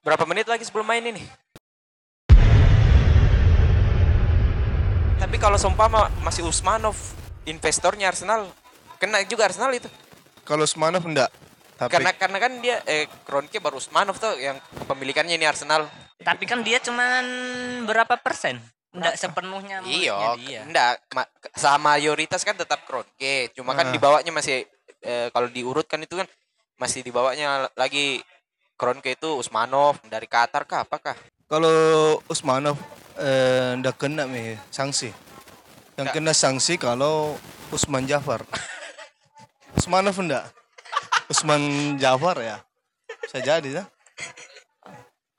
Berapa 0.00 0.24
menit 0.24 0.48
lagi 0.48 0.64
sebelum 0.64 0.88
main 0.88 1.04
ini? 1.04 1.20
Tapi 5.20 5.36
kalau 5.36 5.60
seumpama 5.60 6.08
masih 6.24 6.48
Usmanov 6.48 6.96
investornya 7.44 8.08
Arsenal, 8.08 8.48
kena 8.96 9.20
juga 9.28 9.44
Arsenal 9.44 9.76
itu. 9.76 9.92
Kalau 10.48 10.64
Usmanov 10.64 11.04
enggak. 11.04 11.28
Tapi 11.76 11.92
Karena 11.92 12.16
karena 12.16 12.38
kan 12.40 12.52
dia 12.64 12.80
eh 12.88 13.04
Kroenke 13.28 13.60
baru 13.60 13.76
Usmanov 13.76 14.16
tuh 14.16 14.40
yang 14.40 14.56
kepemilikannya 14.80 15.36
ini 15.36 15.44
Arsenal. 15.44 15.84
Tapi 16.16 16.48
kan 16.48 16.64
dia 16.64 16.80
cuman 16.80 17.24
berapa 17.84 18.16
persen? 18.16 18.56
Enggak 18.96 19.20
sepenuhnya 19.20 19.84
Iya, 19.84 20.32
enggak 20.64 20.96
ma- 21.12 21.28
sama 21.52 22.00
mayoritas 22.00 22.40
kan 22.40 22.56
tetap 22.56 22.88
Kroenke, 22.88 23.52
cuma 23.52 23.76
kan 23.76 23.88
Ah. 23.88 23.92
dibawanya 23.92 24.32
masih 24.32 24.64
eh, 25.00 25.28
kalau 25.28 25.46
diurutkan 25.46 26.00
itu 26.00 26.16
kan 26.16 26.24
masih 26.76 27.04
dibawanya 27.04 27.68
lagi 27.76 28.24
Kroenke 28.80 29.12
itu 29.12 29.36
Usmanov 29.36 30.00
dari 30.08 30.24
Qatar 30.24 30.64
kah 30.64 30.80
apakah? 30.80 31.12
kalau 31.44 31.68
Usmanov 32.26 32.78
eh, 33.14 33.76
enggak 33.76 33.98
kena 33.98 34.24
nih 34.24 34.56
sanksi. 34.70 35.10
Yang 35.98 36.06
Enggak. 36.06 36.14
kena 36.16 36.32
sanksi 36.32 36.78
kalau 36.78 37.36
Usman 37.68 38.06
Jafar. 38.06 38.40
Usmanov 39.78 40.16
enggak. 40.16 40.48
Usman 41.26 41.60
Jafar 41.94 42.40
ya. 42.40 42.56
Bisa 43.20 43.38
jadi 43.38 43.82
ya. 43.82 43.84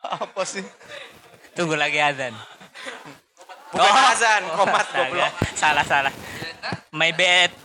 Apa 0.02 0.44
sih? 0.44 0.62
Tunggu 1.52 1.74
lagi 1.74 1.98
azan. 1.98 2.36
Bukan 3.72 3.88
Oh. 3.88 4.12
azan, 4.12 4.44
komat 4.52 4.84
Astaga. 4.84 5.00
goblok. 5.02 5.34
Salah 5.56 5.86
salah. 5.88 6.14
My 6.92 7.10
bad. 7.12 7.56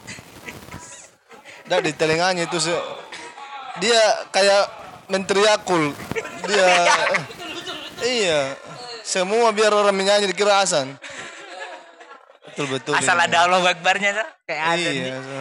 Enggak 1.67 1.81
di 1.83 1.93
telinganya 1.93 2.47
itu 2.47 2.57
se- 2.57 2.87
dia 3.77 3.99
kayak 4.31 4.71
menteri 5.09 5.43
Yakul. 5.43 5.95
Dia 6.47 6.71
Iya. 8.05 8.41
Semua 9.07 9.55
biar 9.55 9.71
orang 9.71 9.95
menyanyi 9.95 10.31
dikira 10.31 10.61
Hasan. 10.61 10.99
Betul 12.53 12.67
betul. 12.73 12.95
Asal 12.97 13.17
ada 13.21 13.47
Allah 13.47 13.63
Akbarnya 13.69 14.11
tuh 14.17 14.29
kayak 14.49 14.65
azan. 14.75 14.93
Iya. 14.93 15.15
nih. 15.15 15.21
so. 15.21 15.41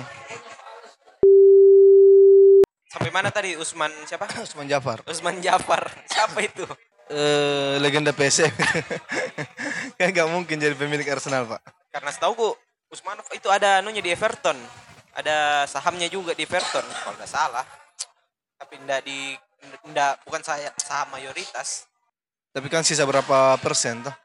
Sampai 2.95 3.11
mana 3.11 3.29
tadi 3.31 3.59
Usman 3.59 3.91
siapa? 4.07 4.27
Usman 4.45 4.67
Jafar. 4.67 5.03
Usman 5.07 5.37
Jafar. 5.39 5.83
Siapa 6.07 6.39
itu? 6.43 6.67
eh 7.05 7.77
legenda 7.77 8.09
PSM. 8.09 8.49
kan 9.97 10.09
nggak 10.09 10.29
mungkin 10.29 10.57
jadi 10.57 10.73
pemilik 10.73 11.05
Arsenal, 11.05 11.45
Pak. 11.45 11.61
Karena 11.93 12.09
setahu 12.09 12.33
gue 12.33 12.51
Usmanov 12.89 13.29
itu 13.29 13.47
ada 13.47 13.79
anunya 13.79 14.01
di 14.01 14.09
Everton. 14.09 14.57
Ada 15.15 15.69
sahamnya 15.69 16.09
juga 16.09 16.33
di 16.33 16.43
Everton 16.43 16.83
kalau 16.83 17.15
nggak 17.15 17.29
salah. 17.29 17.65
Tapi 18.57 18.73
ndak 18.83 19.05
di 19.05 19.37
ndak 19.91 20.21
bukan 20.25 20.41
saya 20.41 20.69
saham 20.79 21.09
mayoritas. 21.13 21.85
Tapi 22.55 22.67
kan 22.71 22.83
sisa 22.87 23.03
berapa 23.03 23.59
persen 23.59 24.01
tuh? 24.05 24.15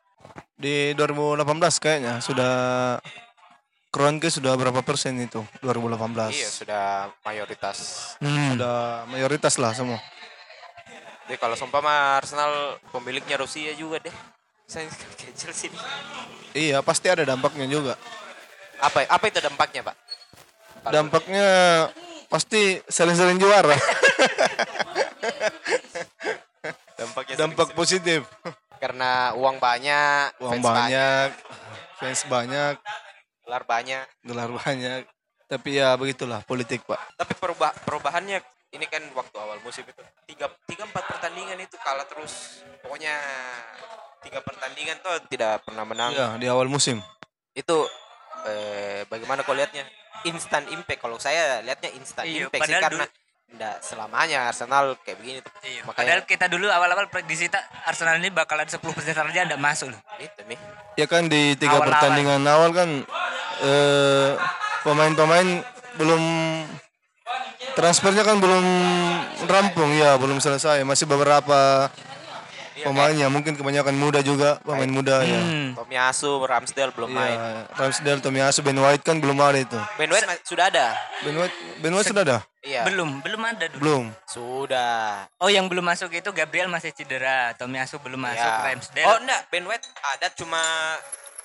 Di 0.55 0.92
2018 0.94 1.42
kayaknya 1.82 2.20
sudah 2.22 2.55
Kroenke 3.91 4.30
sudah 4.30 4.55
berapa 4.55 4.86
persen 4.86 5.19
itu? 5.19 5.42
2018. 5.66 6.30
Iya, 6.30 6.47
sudah 6.47 6.84
mayoritas. 7.27 7.78
Hmm. 8.22 8.55
Sudah 8.55 9.02
mayoritas 9.10 9.58
lah 9.58 9.74
semua. 9.74 9.98
Jadi 11.27 11.34
kalau 11.42 11.58
seumpama 11.58 12.19
Arsenal 12.22 12.78
pemiliknya 12.94 13.34
Rusia 13.34 13.75
juga 13.75 13.98
deh. 13.98 14.14
Saya 14.70 14.86
Chelsea. 15.38 15.75
nih. 15.75 15.82
Iya, 16.54 16.78
pasti 16.86 17.10
ada 17.10 17.27
dampaknya 17.27 17.66
juga. 17.66 17.98
Apa 18.78 19.10
apa 19.10 19.25
itu 19.27 19.42
dampaknya, 19.42 19.82
Pak? 19.82 19.97
Dampaknya 20.86 21.47
pasti 22.30 22.78
sering-sering 22.86 23.42
juara. 23.42 23.75
dampaknya 26.94 27.34
Dampak 27.36 27.66
sering- 27.66 27.76
positif. 27.76 28.20
karena 28.76 29.36
uang 29.36 29.60
banyak, 29.60 30.40
Uang 30.40 30.52
fans 30.56 30.64
banyak, 30.64 31.28
fans 31.96 32.20
banyak, 32.26 32.74
gelar 33.44 33.64
banyak. 33.64 34.04
gelar 34.22 34.50
banyak. 34.50 35.03
Tapi 35.44 35.69
ya 35.75 35.92
begitulah 35.94 36.41
politik, 36.42 36.80
Pak. 36.84 36.97
Tapi 37.14 37.32
perubah 37.34 37.75
perubahannya 37.82 38.41
ini 38.70 38.86
kan 38.86 39.03
waktu 39.12 39.36
awal 39.36 39.59
musim 39.60 39.82
itu 39.82 39.98
tiga 40.25 40.47
tiga 40.64 40.86
empat 40.86 41.04
pertandingan 41.09 41.59
itu 41.59 41.76
kalah 41.76 42.06
terus. 42.06 42.64
Pokoknya 42.80 43.19
tiga 44.20 44.41
pertandingan 44.41 44.97
tuh 45.00 45.12
tidak 45.26 45.60
pernah 45.60 45.82
menang. 45.82 46.14
Iya, 46.14 46.28
di 46.38 46.47
awal 46.47 46.70
musim. 46.70 47.03
Itu 47.53 47.84
eh, 48.47 49.04
bagaimana 49.04 49.42
kau 49.42 49.53
lihatnya? 49.53 49.84
Instant 50.22 50.70
impact. 50.70 51.00
Kalau 51.00 51.19
saya 51.19 51.60
lihatnya 51.60 51.91
instant 51.92 52.25
Iya, 52.25 52.47
impact 52.47 52.64
sih 52.64 52.76
karena 52.78 53.04
tidak 53.50 53.75
selamanya 53.83 54.47
Arsenal 54.47 54.94
kayak 55.03 55.19
begini 55.19 55.38
tuh. 55.43 55.53
Iya, 55.61 55.83
Makanya 55.83 55.99
Padahal 55.99 56.22
kita 56.25 56.47
dulu 56.47 56.66
awal-awal 56.66 57.06
prediksi 57.11 57.50
tak 57.50 57.61
Arsenal 57.83 58.16
ini 58.16 58.31
bakalan 58.31 58.65
10 58.65 58.78
persen 58.81 59.12
saja 59.12 59.41
enggak 59.43 59.59
masuk 59.59 59.91
loh. 59.91 60.00
itu 60.16 60.41
nih. 60.47 60.59
Ya 60.94 61.06
kan 61.06 61.27
di 61.27 61.55
tiga 61.55 61.77
Awal-awal. 61.77 61.91
pertandingan 61.93 62.43
awal 62.47 62.71
kan 62.71 62.89
eh, 63.60 64.31
pemain-pemain 64.81 65.49
belum 65.94 66.22
transfernya 67.72 68.22
kan 68.22 68.39
belum 68.39 68.65
rampung 69.44 69.91
ya 69.93 70.16
belum 70.16 70.39
selesai 70.39 70.83
masih 70.83 71.05
beberapa 71.05 71.91
Iya, 72.71 72.89
pemainnya 72.89 73.28
mungkin 73.28 73.60
kebanyakan 73.60 73.93
muda 73.93 74.25
juga 74.25 74.56
pemain 74.65 74.89
muda 74.89 75.21
ya. 75.21 75.37
Hmm. 75.37 75.77
Tomiyasu, 75.77 76.41
Ramsdale 76.41 76.97
belum 76.97 77.12
main. 77.12 77.37
Ya, 77.37 77.69
Ramsdale, 77.77 78.25
Tomiyasu, 78.25 78.65
Ben 78.65 78.81
White 78.81 79.05
kan 79.05 79.21
belum 79.21 79.37
ada 79.37 79.60
itu. 79.60 79.77
Ben 80.00 80.09
White 80.09 80.49
sudah 80.49 80.72
ada. 80.72 80.97
Ben 81.21 81.37
White, 81.37 81.56
Ben 81.84 81.93
White 81.93 82.09
sudah 82.09 82.25
ada? 82.25 82.39
Iya. 82.60 82.84
Belum, 82.84 83.25
belum 83.25 83.41
ada 83.41 83.65
dulu. 83.72 83.81
Belum. 83.81 84.04
Sudah. 84.28 85.25
Oh, 85.41 85.48
yang 85.48 85.65
belum 85.65 85.81
masuk 85.81 86.12
itu 86.12 86.28
Gabriel 86.28 86.69
masih 86.69 86.93
cedera, 86.93 87.56
Tomiyasu 87.56 87.97
belum 87.98 88.21
masuk, 88.21 88.37
Ya. 88.37 88.60
Ramsdale. 88.69 89.09
Oh 89.09 89.16
enggak, 89.16 89.41
Ben 89.48 89.65
White 89.65 89.87
ada 90.16 90.28
cuma 90.37 90.60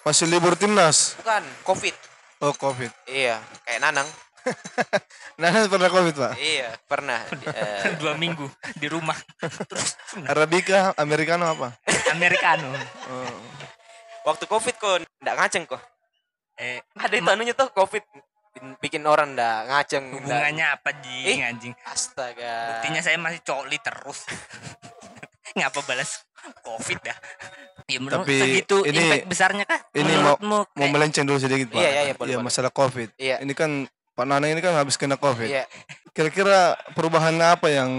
Masih 0.03 0.27
libur 0.27 0.53
timnas. 0.59 1.15
bukan 1.17 1.43
COVID. 1.63 1.95
Oh, 2.43 2.51
Covid. 2.53 2.91
Iya, 3.07 3.39
kayak 3.63 3.79
Nanang. 3.79 4.05
Nana 5.41 5.65
pernah 5.65 5.89
Covid, 5.89 6.13
Pak? 6.13 6.31
Iya, 6.37 6.69
pernah. 6.85 7.17
Dua 8.03 8.13
minggu 8.13 8.45
di 8.75 8.85
rumah. 8.85 9.15
Terus 9.39 9.95
Arabica, 10.27 10.93
Americano 10.99 11.49
apa? 11.49 11.73
Americano. 12.11 12.69
Oh. 13.09 13.39
waktu 14.25 14.45
COVID 14.45 14.75
kok 14.75 14.93
enggak 15.21 15.35
ngaceng 15.37 15.63
kok. 15.65 15.81
Eh, 16.57 16.81
Ada 16.93 17.15
itu 17.17 17.29
anunya 17.29 17.53
tuh 17.53 17.69
COVID 17.71 18.03
bikin- 18.55 18.75
bikin 18.79 19.03
orang 19.03 19.35
enggak 19.35 19.59
ngaceng. 19.67 20.03
ndak- 20.05 20.15
hubungannya 20.17 20.65
apa 20.71 20.89
jing 20.97 21.37
Eh. 21.37 21.43
anjing? 21.43 21.73
Astaga. 21.83 22.55
Buktinya 22.71 23.01
saya 23.01 23.17
masih 23.17 23.41
coli 23.41 23.77
terus. 23.77 24.23
Ngapa 25.55 25.79
balas 25.83 26.23
Covid 26.61 26.99
dah? 27.01 27.17
Ya 27.85 27.99
menurut 27.99 28.23
Tapi 28.23 28.33
segitu 28.33 28.81
ini- 28.81 28.97
impact 28.97 29.25
besarnya 29.27 29.63
kah? 29.63 29.79
Ini 29.93 30.03
mau 30.17 30.35
Menurutmu 30.35 30.57
mau 30.57 30.63
kayak- 30.65 30.89
melenceng 30.89 31.23
dulu 31.23 31.37
sedikit, 31.37 31.69
Pak. 31.69 31.77
Iya, 31.77 31.89
iya, 31.91 32.01
iya, 32.01 32.13
boleh, 32.13 32.35
boleh. 32.35 32.43
masalah 32.43 32.71
Covid. 32.71 33.09
Iya. 33.15 33.35
Ini 33.39 33.53
kan 33.53 33.71
Pak 34.11 34.25
Nanang 34.25 34.49
ini 34.49 34.59
kan 34.59 34.73
habis 34.73 34.95
kena 34.95 35.15
Covid. 35.15 35.45
Iya. 35.45 35.63
Kira-kira 36.09 36.73
perubahan 36.95 37.35
apa 37.37 37.67
yang 37.67 37.91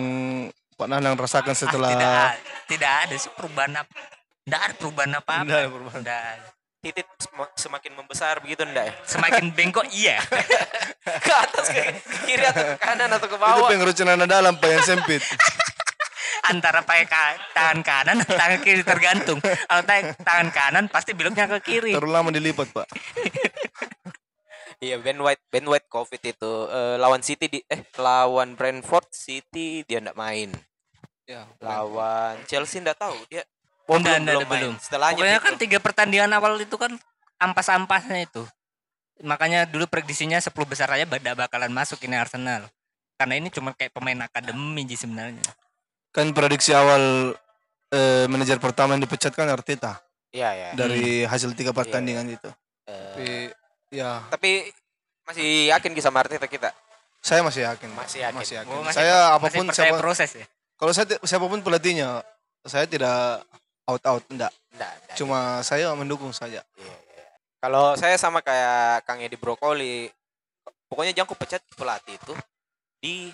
Pak 0.75 0.87
Nanang 0.87 1.15
rasakan 1.15 1.53
Ah, 1.53 1.59
setelah 1.59 1.91
tidak, 1.91 2.09
a- 2.11 2.37
tidak 2.67 2.93
ada 3.05 3.15
sih 3.15 3.31
perubahan 3.31 3.73
apa. 3.77 3.97
Tidak 4.43 4.61
ada 4.61 4.75
perubahan 4.75 5.13
apa-apa. 5.13 5.45
Tidak 5.45 5.59
ada 5.59 5.69
perubahan. 5.69 6.01
Tidak 6.01 6.19
ada. 6.19 6.49
Titit 6.87 7.03
sem- 7.19 7.55
semakin 7.59 7.99
membesar 7.99 8.39
begitu 8.39 8.63
enggak 8.63 8.87
ya? 8.87 8.95
Semakin 9.03 9.51
bengkok 9.51 9.91
iya. 9.91 10.23
ke 11.27 11.35
atas 11.35 11.67
ke 11.75 11.83
kiri 12.31 12.47
atau 12.47 12.63
ke 12.63 12.79
kanan 12.79 13.11
atau 13.11 13.27
ke 13.27 13.35
itu 13.35 13.43
bawah? 13.43 13.67
pengerucunan 13.67 14.23
dalam 14.23 14.55
Pak 14.55 14.71
yang 14.71 14.85
sempit. 14.87 15.19
Antara 16.55 16.87
pakai 16.87 17.11
ka- 17.11 17.43
tangan 17.59 17.83
kanan 17.83 18.17
atau 18.23 18.39
tangan 18.39 18.63
kiri 18.63 18.87
tergantung. 18.87 19.43
Kalau 19.43 19.83
tangan 20.23 20.49
kanan 20.55 20.85
pasti 20.87 21.11
beloknya 21.11 21.51
ke 21.51 21.59
kiri. 21.59 21.91
Terlalu 21.91 22.15
lama 22.15 22.31
dilipat, 22.31 22.71
Pak. 22.71 22.87
Iya, 24.77 25.01
Ben 25.01 25.17
White, 25.17 25.41
Ben 25.49 25.65
White 25.65 25.89
COVID 25.89 26.21
itu 26.21 26.53
eh, 26.69 27.01
lawan 27.01 27.25
City 27.25 27.49
di 27.49 27.65
eh 27.65 27.81
lawan 27.97 28.61
Brentford 28.61 29.09
City 29.09 29.81
dia 29.89 30.05
enggak 30.05 30.21
main. 30.21 30.53
Ya, 31.25 31.49
Lawan 31.65 32.45
Chelsea 32.45 32.85
enggak 32.85 33.01
tahu 33.01 33.17
dia 33.33 33.41
Oh, 33.87 33.97
belum, 33.97 34.23
belum, 34.23 34.43
main. 34.43 34.51
belum. 34.51 34.75
Setelahnya 34.79 35.15
Pokoknya 35.17 35.41
kan 35.41 35.55
tiga 35.55 35.79
pertandingan 35.79 36.31
awal 36.35 36.59
itu 36.59 36.75
kan 36.75 36.91
ampas-ampasnya 37.39 38.27
itu. 38.27 38.43
Makanya 39.23 39.65
dulu 39.65 39.87
prediksinya 39.87 40.37
10 40.37 40.51
besar 40.67 40.91
aja 40.91 41.07
tidak 41.07 41.39
bakalan 41.39 41.71
masuk 41.71 42.03
ini 42.03 42.15
Arsenal. 42.15 42.67
Karena 43.17 43.39
ini 43.39 43.49
cuma 43.49 43.73
kayak 43.73 43.95
pemain 43.95 44.19
akademi 44.21 44.85
sih 44.85 44.99
sebenarnya. 45.01 45.41
Kan 46.11 46.35
prediksi 46.35 46.75
awal 46.75 47.33
eh, 47.89 48.27
manajer 48.27 48.59
pertama 48.59 48.93
yang 48.93 49.03
dipecat 49.03 49.31
kan 49.31 49.47
Arteta 49.47 50.03
Iya, 50.35 50.51
ya. 50.53 50.69
dari 50.75 51.23
hasil 51.23 51.55
tiga 51.55 51.71
pertandingan 51.71 52.27
itu. 52.29 52.51
Eh, 52.85 52.93
Tapi 53.15 53.27
ya 53.89 54.21
tapi 54.29 54.69
masih 55.25 55.49
yakin 55.71 55.91
ki 55.91 56.03
sama 56.03 56.21
Arteta 56.21 56.45
kita? 56.45 56.75
saya 57.19 57.43
masih 57.43 57.63
yakin. 57.65 57.91
Masih 57.91 58.19
yakin. 58.21 58.37
Masih 58.37 58.55
yakin. 58.57 58.71
Oh, 58.71 58.83
masih- 58.83 58.99
saya 58.99 59.15
Masih 59.17 59.35
apa 59.35 59.47
pun 59.49 59.67
percaya 59.67 59.91
siapa, 59.91 59.99
proses 59.99 60.31
ya. 60.33 60.47
kalau 60.77 60.93
saya 60.93 61.07
siapa 61.19 61.47
pun 61.47 61.59
pelatihnya, 61.59 62.23
saya 62.63 62.87
tidak 62.87 63.43
out 63.87 64.03
out 64.05 64.25
enggak. 64.29 64.53
Enggak, 64.75 64.93
enggak. 65.03 65.17
Cuma 65.17 65.39
saya 65.63 65.91
mendukung 65.95 66.35
saja. 66.35 66.61
Iya, 66.77 66.97
iya. 67.17 67.29
Kalau 67.63 67.95
saya 67.95 68.19
sama 68.19 68.43
kayak 68.43 69.07
Kang 69.07 69.23
Edi 69.23 69.39
Brokoli, 69.39 70.11
pokoknya 70.91 71.15
jangan 71.15 71.39
pecat 71.39 71.63
pelatih 71.75 72.19
itu 72.19 72.35
di 73.01 73.31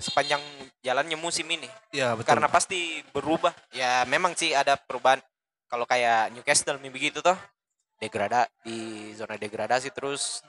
sepanjang 0.00 0.40
jalannya 0.80 1.16
musim 1.16 1.44
ini. 1.48 1.68
Ya 1.92 2.16
betul. 2.16 2.36
Karena 2.36 2.48
pasti 2.48 3.04
berubah. 3.12 3.52
Ya 3.72 4.04
memang 4.08 4.36
sih 4.36 4.52
ada 4.56 4.76
perubahan. 4.76 5.20
Kalau 5.70 5.86
kayak 5.86 6.34
Newcastle 6.34 6.82
begitu 6.82 7.22
toh, 7.22 7.38
degrada 8.02 8.48
di 8.66 9.12
zona 9.14 9.38
degradasi 9.38 9.94
terus 9.94 10.42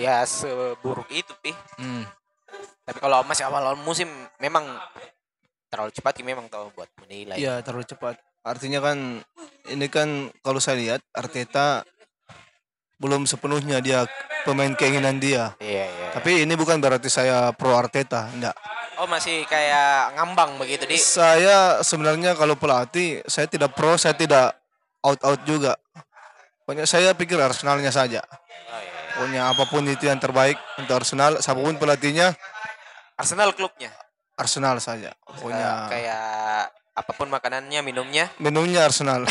ya 0.00 0.24
seburuk 0.24 1.10
itu 1.12 1.34
pi. 1.42 1.52
Hmm. 1.76 2.06
Tapi 2.88 2.98
kalau 3.04 3.20
masih 3.28 3.44
awal-awal 3.44 3.76
musim 3.84 4.08
memang 4.40 4.64
terlalu 5.68 5.92
cepat 5.92 6.16
sih 6.16 6.24
memang 6.24 6.48
tahu 6.48 6.72
buat 6.72 6.88
menilai. 7.04 7.36
Iya 7.36 7.60
terlalu 7.60 7.84
cepat. 7.84 8.16
Artinya 8.42 8.80
kan 8.80 9.22
ini 9.68 9.86
kan 9.90 10.32
kalau 10.40 10.58
saya 10.62 10.78
lihat 10.80 11.00
Arteta 11.12 11.84
belum 12.98 13.30
sepenuhnya 13.30 13.78
dia 13.78 14.04
pemain 14.42 14.74
keinginan 14.74 15.22
dia. 15.22 15.54
Iya, 15.62 15.86
iya. 15.86 16.08
Tapi 16.14 16.42
ini 16.42 16.54
bukan 16.58 16.82
berarti 16.82 17.06
saya 17.06 17.54
pro 17.54 17.78
Arteta, 17.78 18.26
enggak. 18.34 18.56
Oh 18.98 19.06
masih 19.06 19.46
kayak 19.46 20.18
ngambang 20.18 20.58
begitu 20.58 20.82
di. 20.90 20.98
Saya 20.98 21.78
sebenarnya 21.86 22.34
kalau 22.34 22.58
pelatih 22.58 23.22
saya 23.30 23.46
tidak 23.46 23.78
pro, 23.78 23.94
saya 23.94 24.18
tidak 24.18 24.58
out 25.06 25.22
out 25.22 25.40
juga. 25.46 25.78
Pokoknya 26.66 26.84
saya 26.84 27.14
pikir 27.14 27.38
Arsenalnya 27.38 27.94
saja. 27.94 28.20
Oh, 28.26 28.34
iya, 28.34 28.82
iya. 28.82 29.00
Pokoknya 29.14 29.42
apa 29.54 29.64
pun 29.70 29.86
itu 29.86 30.10
yang 30.10 30.18
terbaik 30.18 30.58
untuk 30.82 30.98
Arsenal, 30.98 31.38
siapa 31.38 31.62
pun 31.62 31.78
pelatihnya 31.78 32.34
Arsenal 33.14 33.54
klubnya. 33.54 33.94
Arsenal 34.34 34.82
saja. 34.82 35.14
Pokoknya 35.22 35.90
kayak 35.90 36.70
apa 36.98 37.12
pun 37.14 37.30
makanannya, 37.30 37.80
minumnya. 37.80 38.26
minumnya 38.38 38.84
Arsenal. 38.84 39.22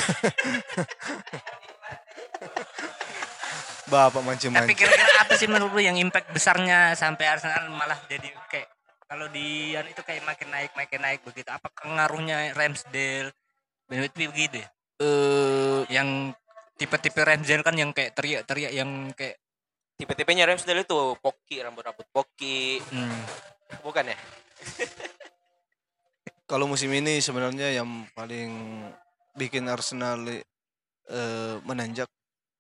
Bapak 3.88 4.20
mancing-mancing. 4.20 4.68
Tapi 4.68 4.74
kira-kira 4.76 5.12
apa 5.24 5.34
sih 5.40 5.48
menurut 5.48 5.72
lu 5.72 5.80
yang 5.80 5.96
impact 5.96 6.32
besarnya 6.36 6.92
sampai 6.94 7.24
Arsenal 7.32 7.72
malah 7.72 7.96
jadi 8.12 8.28
kayak 8.52 8.68
kalau 9.08 9.32
di 9.32 9.72
yang 9.72 9.88
itu 9.88 10.04
kayak 10.04 10.28
makin 10.28 10.52
naik 10.52 10.72
makin 10.76 11.00
naik 11.00 11.24
begitu. 11.24 11.48
Apa 11.48 11.72
pengaruhnya 11.72 12.52
Ramsdale 12.52 13.32
begitu 13.88 14.28
begitu 14.28 14.56
ya? 14.60 14.68
Eh, 15.00 15.80
Yang 15.88 16.36
tipe-tipe 16.76 17.24
Ramsdale 17.24 17.64
kan 17.64 17.76
yang 17.80 17.96
kayak 17.96 18.12
teriak-teriak 18.12 18.72
yang 18.76 19.12
kayak 19.16 19.40
Tipe-tipenya 19.98 20.46
Ramsdale 20.46 20.86
itu 20.86 21.18
poki, 21.18 21.58
rambut-rambut 21.58 22.06
poki. 22.14 22.78
hmm, 22.78 23.22
Bukan 23.82 24.14
ya? 24.14 24.18
Kalau 26.48 26.66
musim 26.66 26.90
ini 26.96 27.20
sebenarnya 27.20 27.76
yang 27.76 28.08
paling 28.16 28.50
bikin 29.36 29.68
Arsenal 29.68 30.24
eh, 30.32 31.56
menanjak 31.68 32.08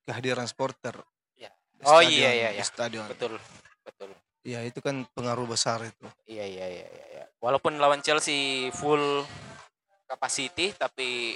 kehadiran 0.03 0.45
supporter. 0.45 0.99
Ya. 1.39 1.49
Di 1.71 1.83
Oh, 1.87 2.03
stadion, 2.03 2.11
iya, 2.11 2.31
iya, 2.35 2.49
iya. 2.59 2.63
Stadion. 2.63 3.07
Betul. 3.07 3.39
Betul. 3.81 4.11
Ya 4.43 4.63
itu 4.63 4.79
kan 4.83 5.07
pengaruh 5.15 5.47
besar 5.47 5.83
itu. 5.83 6.07
Iya, 6.27 6.45
iya, 6.45 6.67
iya, 6.67 6.87
iya. 6.87 7.05
iya. 7.15 7.25
Walaupun 7.39 7.79
lawan 7.79 8.03
Chelsea 8.03 8.67
full 8.75 9.23
capacity 10.07 10.71
tapi 10.75 11.35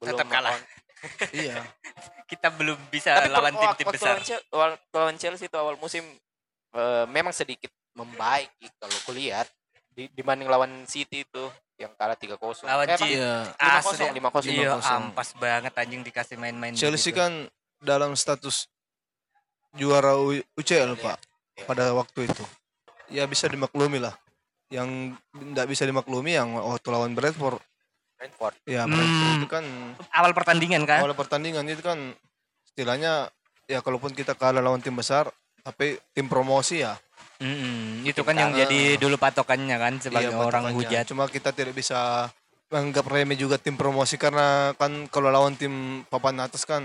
belum 0.00 0.16
Tetap 0.16 0.26
kalah. 0.28 0.56
iya. 1.36 1.60
kita 2.30 2.48
belum 2.54 2.76
bisa 2.92 3.16
Tapi 3.16 3.32
lawan 3.32 3.54
tim-tim 3.56 3.86
besar. 3.90 4.16
lawan 4.16 4.22
Chelsea, 4.24 4.46
lawan 4.92 5.16
Chelsea 5.20 5.46
itu 5.48 5.56
awal 5.56 5.76
musim 5.80 6.04
eh, 6.76 7.04
memang 7.08 7.32
sedikit 7.36 7.72
membaik 7.96 8.48
kalau 8.78 8.96
kulihat 9.08 9.48
di, 9.90 10.06
dibanding 10.14 10.46
lawan 10.46 10.86
City 10.86 11.26
itu 11.26 11.44
yang 11.80 11.92
kalah 11.94 12.12
3-0. 12.14 12.36
Lawan 12.62 12.86
Eh? 12.86 12.94
City. 12.94 13.16
Iya. 13.16 13.48
5-0, 13.56 14.12
5-0. 14.12 14.52
Iya, 14.52 14.76
5-0. 14.76 14.98
ampas 15.00 15.28
banget 15.34 15.72
anjing 15.74 16.02
dikasih 16.02 16.36
main-main. 16.36 16.76
Chelsea 16.76 17.08
begitu. 17.08 17.18
kan 17.18 17.32
dalam 17.80 18.12
status 18.12 18.68
juara 19.72 20.12
U- 20.14 20.44
UCL 20.54 20.92
Iya, 20.92 21.00
pak 21.00 21.16
iya. 21.56 21.64
pada 21.64 21.84
waktu 21.92 22.26
itu. 22.26 22.44
Ya 23.08 23.24
bisa 23.24 23.46
dimaklumi 23.46 23.98
lah. 23.98 24.12
Yang 24.68 25.16
tidak 25.32 25.66
bisa 25.66 25.82
dimaklumi 25.82 26.32
yang 26.32 26.52
waktu 26.54 26.86
lawan 26.86 27.10
Brentford. 27.10 27.58
Brentford. 28.14 28.54
Ya 28.64 28.84
Hmm. 28.84 28.92
Brentford 28.92 29.32
itu 29.34 29.48
kan 29.48 29.64
awal 30.12 30.30
pertandingan 30.30 30.84
kan? 30.84 31.00
awal 31.00 31.16
pertandingan 31.16 31.64
itu 31.64 31.80
kan 31.80 32.12
istilahnya 32.66 33.32
ya 33.64 33.80
kalaupun 33.80 34.12
kita 34.12 34.34
kalah 34.34 34.60
lawan 34.60 34.78
tim 34.78 34.92
besar 34.92 35.32
tapi 35.60 35.96
tim 36.12 36.26
promosi 36.26 36.80
ya 36.80 36.94
Mm-mm, 37.40 38.04
itu 38.04 38.20
kan 38.20 38.36
yang 38.36 38.52
jadi 38.52 39.00
dulu 39.00 39.16
patokannya 39.16 39.76
kan 39.80 39.96
sebagai 39.96 40.36
Iya, 40.36 40.44
orang 40.44 40.76
hujat. 40.76 41.08
Cuma 41.08 41.24
kita 41.24 41.56
tidak 41.56 41.72
bisa 41.72 42.28
menganggap 42.68 43.08
remeh 43.08 43.34
juga 43.34 43.56
tim 43.56 43.80
promosi 43.80 44.20
karena 44.20 44.76
kan 44.76 45.08
kalau 45.08 45.32
lawan 45.32 45.56
tim 45.56 46.04
papan 46.06 46.36
atas 46.44 46.68
kan 46.68 46.84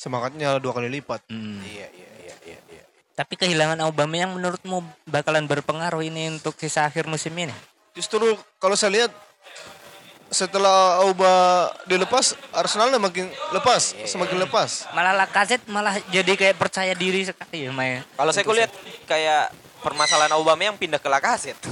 semangatnya 0.00 0.56
dua 0.56 0.72
kali 0.72 0.88
lipat. 0.88 1.28
Mm. 1.28 1.60
Iya, 1.60 1.86
iya, 1.92 2.10
iya, 2.24 2.34
iya, 2.48 2.58
iya. 2.72 2.84
Tapi 3.12 3.36
kehilangan 3.36 3.84
Aubameyang 3.84 4.32
menurutmu 4.32 4.80
bakalan 5.04 5.44
berpengaruh 5.44 6.00
ini 6.00 6.40
untuk 6.40 6.56
sisa 6.56 6.88
akhir 6.88 7.04
musim 7.04 7.36
ini? 7.36 7.52
Justru 7.92 8.40
kalau 8.56 8.74
saya 8.80 8.96
lihat 8.96 9.12
setelah 10.30 11.02
Auba 11.02 11.32
dilepas 11.90 12.38
Arsenalnya 12.54 13.02
makin 13.02 13.26
lepas, 13.50 13.98
semakin 14.06 14.38
lepas. 14.46 14.86
Malah 14.94 15.26
Lacazette 15.26 15.66
malah 15.66 15.98
jadi 16.08 16.38
kayak 16.38 16.56
percaya 16.56 16.94
diri 16.94 17.26
sekali 17.26 17.66
ya 17.66 17.74
Maya. 17.74 18.06
Kalau 18.14 18.30
saya 18.30 18.46
kulihat 18.46 18.70
kayak 19.10 19.50
permasalahan 19.82 20.32
Aubameyang 20.38 20.78
pindah 20.78 21.02
ke 21.02 21.10
Lacazette. 21.10 21.60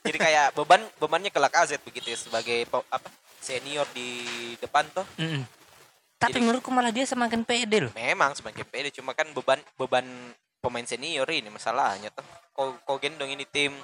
Jadi 0.00 0.16
kayak 0.16 0.56
beban 0.56 0.80
bebannya 0.96 1.28
ke 1.28 1.36
Lacazette 1.36 1.84
begitu 1.84 2.08
ya 2.08 2.16
sebagai 2.16 2.64
apa 2.72 3.08
senior 3.36 3.84
di 3.92 4.24
depan 4.56 4.88
tuh. 4.96 5.04
Mm-mm. 5.20 5.44
Tapi 6.16 6.40
Jadi- 6.40 6.40
menurutku 6.40 6.72
malah 6.72 6.88
dia 6.88 7.04
semakin 7.04 7.44
pede 7.44 7.84
loh. 7.84 7.92
Memang 7.92 8.32
semakin 8.32 8.64
pede 8.64 8.88
cuma 8.96 9.12
kan 9.12 9.28
beban 9.36 9.60
beban 9.76 10.06
pemain 10.64 10.86
senior 10.88 11.28
ini 11.28 11.52
masalahnya 11.52 12.08
tuh. 12.16 12.24
Kau 12.56 12.80
kau 12.88 12.96
gendong 12.96 13.28
ini 13.28 13.44
tim 13.44 13.76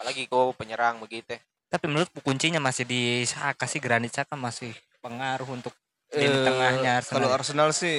apalagi 0.00 0.24
kau 0.32 0.56
penyerang 0.56 0.96
begitu. 0.96 1.36
Tapi 1.70 1.86
menurutku 1.86 2.18
kuncinya 2.20 2.58
masih 2.58 2.82
di 2.82 3.22
Saka 3.22 3.64
sih 3.64 3.78
Granit 3.78 4.10
Saka 4.10 4.34
masih 4.34 4.74
pengaruh 4.98 5.46
untuk 5.48 5.70
di 6.10 6.26
Eh, 6.26 6.42
tengahnya 6.42 6.98
Kalau 7.06 7.30
Arsenal. 7.30 7.38
Arsenal 7.38 7.70
sih 7.70 7.96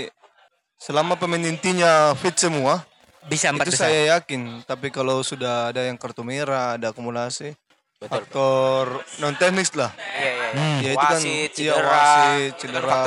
selama 0.75 1.15
pemain 1.15 1.39
intinya 1.39 2.11
fit 2.13 2.35
semua, 2.35 2.83
Bisa 3.23 3.55
empat 3.55 3.71
itu 3.71 3.79
besar. 3.79 3.87
saya 3.87 4.19
yakin. 4.19 4.67
Tapi 4.67 4.91
kalau 4.91 5.23
sudah 5.23 5.71
ada 5.71 5.87
yang 5.87 5.95
kartu 5.95 6.19
merah, 6.19 6.75
ada 6.75 6.91
akumulasi, 6.91 7.55
Betul. 7.95 8.09
faktor 8.11 8.85
non 9.23 9.37
teknis 9.37 9.71
lah. 9.71 9.95
Iya 9.95 10.11
iya. 10.11 10.31
iya. 10.35 10.49
Hmm. 10.51 10.79
Ya 10.81 10.89
itu 10.91 10.99
kan 10.99 11.15
Wasit, 11.15 11.31
iya, 11.31 11.71
cedera, 11.71 11.87
wasit, 11.87 12.51
itu 12.51 12.51
kan 12.51 12.59
cedera, 12.59 12.99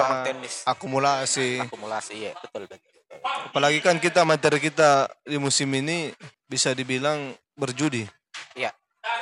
akumulasi. 0.64 1.50
Akumulasi 1.60 2.14
ya 2.16 2.32
betul 2.40 2.62
betul. 2.64 2.78
betul. 2.80 3.20
Apalagi 3.52 3.78
kan 3.78 3.96
kita 3.98 4.24
materi 4.24 4.58
kita 4.58 4.90
di 5.20 5.36
musim 5.36 5.68
ini 5.70 6.08
bisa 6.46 6.72
dibilang 6.72 7.20
berjudi. 7.52 8.08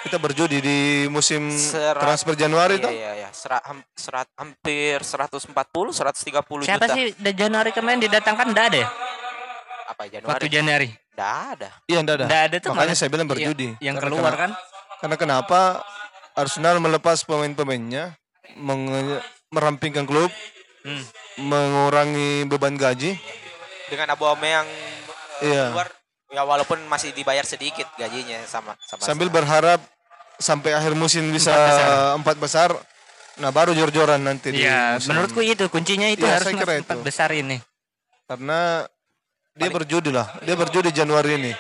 Iya. 0.02 0.04
Kita 0.04 0.18
berjudi 0.18 0.58
di 0.58 0.78
musim 1.06 1.46
Serat- 1.48 2.02
transfer 2.02 2.34
Januari 2.34 2.74
Iya 2.74 2.82
tuh. 2.82 2.90
iya 2.90 3.10
iya. 3.16 3.28
Serat, 3.30 3.62
ham- 3.62 3.86
serat, 3.94 4.26
hampir 4.34 4.98
140 5.00 5.54
130 5.94 6.66
Siapa 6.66 6.84
juta. 6.84 6.92
sih 6.92 7.14
dari 7.16 7.36
Januari 7.36 7.70
kemarin 7.70 8.02
didatangkan 8.02 8.46
enggak 8.48 8.66
ada 8.68 8.78
ya? 8.78 8.88
Apa 9.84 10.02
Waktu 10.02 10.12
Januari? 10.12 10.46
Januari. 10.50 10.88
Enggak 11.12 11.34
ada. 11.54 11.68
Iya, 11.86 11.98
enggak 12.00 12.16
ada. 12.16 12.24
Enggak 12.26 12.42
ada 12.42 12.56
tuh 12.58 12.70
Makanya 12.72 12.96
saya 12.96 13.08
bilang 13.08 13.26
iya, 13.26 13.32
berjudi. 13.32 13.68
yang 13.78 13.94
Karena 13.94 14.06
keluar 14.10 14.22
kena- 14.28 14.40
kan? 14.40 14.50
Karena 14.98 15.16
kenapa 15.16 15.60
Arsenal 16.32 16.76
melepas 16.78 17.22
pemain-pemainnya, 17.22 18.04
merampingkan 19.48 20.02
klub, 20.02 20.32
Hmm. 20.82 21.04
mengurangi 21.38 22.42
beban 22.44 22.74
gaji. 22.74 23.14
Dengan 23.86 24.08
Aubameyang 24.10 24.66
eh, 25.38 25.46
Iya. 25.46 25.70
keluar 25.70 25.88
ya 26.32 26.42
walaupun 26.42 26.80
masih 26.88 27.12
dibayar 27.12 27.44
sedikit 27.44 27.84
gajinya 27.94 28.40
sama 28.46 28.72
sama 28.80 29.04
Sambil 29.04 29.28
berharap 29.28 29.84
sampai 30.42 30.74
akhir 30.74 30.92
musim 30.92 31.30
bisa 31.30 31.48
Empat 31.48 31.64
besar. 31.64 31.88
empat 32.12 32.36
besar. 32.36 32.70
Nah, 33.32 33.48
baru 33.48 33.72
jor-joran 33.72 34.20
nanti 34.20 34.50
di 34.50 34.60
Iya, 34.60 34.98
musim- 34.98 35.08
menurutku 35.08 35.40
itu 35.40 35.64
kuncinya 35.66 36.04
itu 36.06 36.20
Iya, 36.20 36.36
harus 36.36 36.50
empat 36.50 36.84
itu. 36.84 36.96
besar 37.00 37.30
ini. 37.32 37.56
karena 38.22 38.88
dia 39.52 39.68
berjudi 39.68 40.08
lah. 40.08 40.24
Dia 40.40 40.52
berjudi 40.54 40.88
Januari 40.90 41.36
ini. 41.36 41.52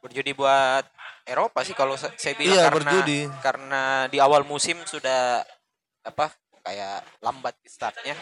berjudi 0.00 0.32
buat 0.32 0.82
Eropa 1.22 1.60
sih 1.60 1.70
kalau 1.70 1.94
sa- 1.94 2.10
saya 2.14 2.34
bilang 2.34 2.56
Iya, 2.56 2.64
karena 2.64 2.76
berjudi. 2.82 3.18
karena 3.38 3.82
di 4.06 4.18
awal 4.18 4.42
musim 4.42 4.80
sudah 4.82 5.44
apa 6.02 6.32
kayak 6.60 7.04
lambat 7.20 7.54
startnya 7.62 8.16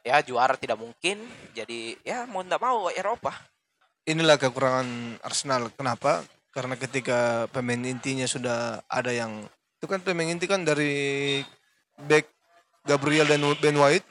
ya 0.00 0.18
juara 0.20 0.54
tidak 0.54 0.76
mungkin 0.76 1.22
jadi 1.54 1.96
ya 2.02 2.26
mau 2.26 2.42
tidak 2.42 2.60
mau 2.60 2.90
Eropa 2.90 3.30
Inilah 4.04 4.36
kekurangan 4.36 4.88
Arsenal. 5.20 5.68
Kenapa? 5.70 6.24
Karena 6.48 6.74
ketika 6.74 7.46
pemain 7.48 7.78
intinya 7.80 8.24
sudah 8.24 8.80
ada 8.88 9.12
yang 9.12 9.44
itu 9.78 9.86
kan 9.86 10.02
pemain 10.02 10.26
inti 10.26 10.50
kan 10.50 10.66
dari 10.66 11.38
back 12.00 12.26
Gabriel 12.82 13.28
dan 13.28 13.44
Ben 13.56 13.76
White. 13.76 14.06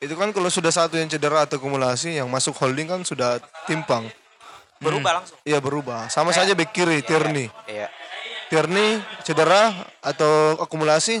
Itu 0.00 0.16
kan 0.16 0.32
kalau 0.32 0.48
sudah 0.48 0.68
satu 0.68 0.96
yang 0.96 1.08
cedera 1.08 1.44
atau 1.44 1.60
akumulasi 1.60 2.16
yang 2.16 2.28
masuk 2.28 2.56
holding 2.56 2.88
kan 2.88 3.00
sudah 3.04 3.40
timpang. 3.64 4.08
berubah 4.80 5.20
langsung 5.20 5.36
Iya 5.44 5.60
berubah. 5.60 6.08
Sama 6.08 6.32
saja 6.32 6.56
back 6.56 6.72
kiri 6.72 7.04
Tierney. 7.04 7.52
iya 7.68 7.92
Tierney 8.48 8.96
cedera 9.22 9.70
atau 10.00 10.56
akumulasi 10.56 11.20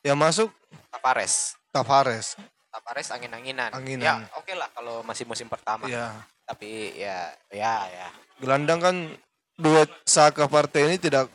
yang 0.00 0.16
masuk 0.16 0.48
Tavares 0.88 1.52
Tavares. 1.68 2.34
Tavares 2.72 3.08
angin-anginan 3.12 3.70
Anginan. 3.76 4.02
ya 4.02 4.14
oke 4.34 4.50
lah 4.56 4.66
kalau 4.72 5.04
masih 5.04 5.28
musim 5.28 5.46
pertama 5.46 5.84
Iya. 5.86 6.16
tapi 6.42 6.96
ya 6.96 7.28
ya 7.52 7.86
ya 7.86 8.08
Gelandang 8.40 8.80
kan 8.82 8.96
duet 9.56 9.90
Saka 10.04 10.46
Partey 10.46 10.86
ini 10.86 10.96
tidak 10.96 11.30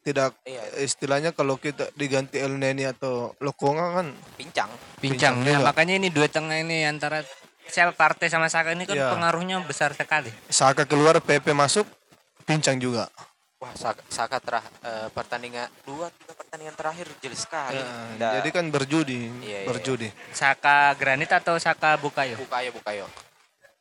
tidak 0.00 0.38
Iya. 0.42 0.62
istilahnya 0.80 1.34
kalau 1.34 1.58
kita 1.58 1.90
diganti 1.92 2.38
El 2.38 2.54
Neni 2.54 2.86
atau 2.86 3.34
Lokonga 3.38 3.86
kan 3.96 4.06
Pincang. 4.38 4.70
Pincang. 4.96 5.34
Pincang 5.34 5.34
Ya, 5.42 5.58
juga. 5.58 5.66
makanya 5.66 5.94
ini 5.98 6.08
duet 6.08 6.30
tengah 6.30 6.56
ini 6.56 6.86
antara 6.86 7.26
siapa 7.66 7.90
Partey 7.90 8.30
sama 8.30 8.46
Saka 8.46 8.70
ini 8.70 8.86
kan 8.86 8.94
Iya. 8.94 9.10
pengaruhnya 9.10 9.58
besar 9.60 9.90
sekali. 9.92 10.30
Saka 10.46 10.86
keluar 10.86 11.18
PP 11.18 11.50
masuk 11.50 11.82
pincang 12.42 12.78
juga. 12.78 13.10
Wah, 13.58 13.72
Saka, 13.72 14.04
Saka 14.06 14.36
terah, 14.38 14.62
eh, 14.84 15.08
pertandingan 15.10 15.66
dua 15.82 16.06
tiga 16.12 16.36
pertandingan 16.36 16.76
terakhir 16.76 17.08
jelas 17.18 17.40
sekali. 17.40 17.74
Ya, 17.74 17.88
Nggak- 18.14 18.32
jadi 18.36 18.48
kan 18.52 18.64
berjudi, 18.68 19.20
Iya, 19.42 19.58
iya, 19.58 19.66
berjudi. 19.66 20.08
Saka 20.30 20.94
Granit 20.94 21.32
atau 21.32 21.56
Saka 21.56 21.96
Bukayo? 21.96 22.36
bukayo 22.36 22.70
bukayo. 22.70 23.08